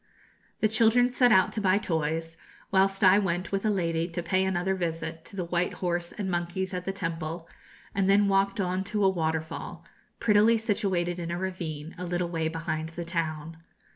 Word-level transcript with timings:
The 0.61 0.67
children 0.67 1.11
set 1.11 1.31
out 1.31 1.53
to 1.53 1.61
buy 1.61 1.77
toys, 1.77 2.35
whilst 2.71 3.03
I 3.03 3.19
went 3.19 3.51
with 3.51 3.63
a 3.67 3.69
lady 3.69 4.07
to 4.09 4.23
pay 4.23 4.43
another 4.43 4.73
visit 4.73 5.23
to 5.25 5.35
the 5.35 5.45
white 5.45 5.73
horse 5.75 6.11
and 6.11 6.27
monkeys 6.27 6.73
at 6.73 6.85
the 6.85 6.91
temple, 6.91 7.47
and 7.93 8.09
then 8.09 8.27
walked 8.27 8.59
on 8.59 8.83
to 8.85 9.05
a 9.05 9.09
waterfall, 9.09 9.85
prettily 10.19 10.57
situated 10.57 11.19
in 11.19 11.29
a 11.29 11.37
ravine, 11.37 11.93
a 11.99 12.03
little 12.05 12.29
way 12.29 12.47
behind 12.47 12.89
the 12.89 13.05
town. 13.05 13.57